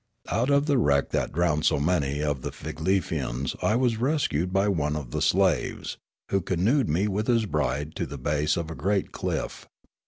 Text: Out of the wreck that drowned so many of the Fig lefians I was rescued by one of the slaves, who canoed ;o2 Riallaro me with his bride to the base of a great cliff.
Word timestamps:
Out 0.31 0.49
of 0.49 0.65
the 0.65 0.79
wreck 0.79 1.11
that 1.11 1.31
drowned 1.31 1.63
so 1.63 1.79
many 1.79 2.23
of 2.23 2.41
the 2.41 2.51
Fig 2.51 2.77
lefians 2.77 3.55
I 3.63 3.75
was 3.75 3.97
rescued 3.97 4.51
by 4.51 4.67
one 4.67 4.95
of 4.95 5.11
the 5.11 5.21
slaves, 5.21 5.97
who 6.31 6.41
canoed 6.41 6.87
;o2 6.87 6.89
Riallaro 6.89 6.93
me 6.93 7.07
with 7.07 7.27
his 7.27 7.45
bride 7.45 7.93
to 7.97 8.07
the 8.07 8.17
base 8.17 8.57
of 8.57 8.71
a 8.71 8.75
great 8.75 9.11
cliff. 9.11 9.67